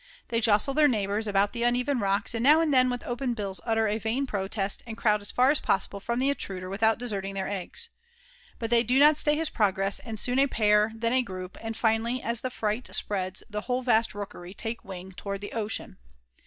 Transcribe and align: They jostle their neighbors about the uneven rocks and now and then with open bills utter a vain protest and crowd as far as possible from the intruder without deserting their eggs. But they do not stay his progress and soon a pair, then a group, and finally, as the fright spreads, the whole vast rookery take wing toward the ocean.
They 0.29 0.41
jostle 0.41 0.73
their 0.73 0.87
neighbors 0.87 1.27
about 1.27 1.53
the 1.53 1.61
uneven 1.61 1.99
rocks 1.99 2.33
and 2.33 2.41
now 2.41 2.59
and 2.59 2.73
then 2.73 2.89
with 2.89 3.05
open 3.05 3.35
bills 3.35 3.61
utter 3.63 3.85
a 3.87 3.99
vain 3.99 4.25
protest 4.25 4.81
and 4.87 4.97
crowd 4.97 5.21
as 5.21 5.29
far 5.31 5.51
as 5.51 5.59
possible 5.61 5.99
from 5.99 6.17
the 6.17 6.29
intruder 6.29 6.69
without 6.69 6.97
deserting 6.97 7.35
their 7.35 7.47
eggs. 7.47 7.89
But 8.57 8.71
they 8.71 8.81
do 8.81 8.97
not 8.97 9.15
stay 9.15 9.35
his 9.35 9.51
progress 9.51 9.99
and 9.99 10.19
soon 10.19 10.39
a 10.39 10.47
pair, 10.47 10.91
then 10.95 11.13
a 11.13 11.21
group, 11.21 11.55
and 11.61 11.77
finally, 11.77 12.19
as 12.19 12.41
the 12.41 12.49
fright 12.49 12.89
spreads, 12.95 13.43
the 13.47 13.61
whole 13.61 13.83
vast 13.83 14.15
rookery 14.15 14.55
take 14.55 14.83
wing 14.83 15.11
toward 15.11 15.39
the 15.39 15.53
ocean. 15.53 15.99